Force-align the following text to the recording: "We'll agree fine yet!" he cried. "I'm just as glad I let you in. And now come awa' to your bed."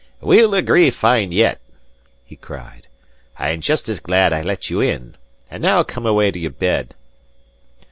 "We'll 0.19 0.55
agree 0.55 0.89
fine 0.89 1.31
yet!" 1.31 1.61
he 2.25 2.35
cried. 2.35 2.87
"I'm 3.37 3.61
just 3.61 3.87
as 3.87 3.99
glad 3.99 4.33
I 4.33 4.41
let 4.41 4.67
you 4.67 4.81
in. 4.81 5.15
And 5.47 5.61
now 5.61 5.83
come 5.83 6.07
awa' 6.07 6.31
to 6.31 6.39
your 6.39 6.49
bed." 6.49 6.95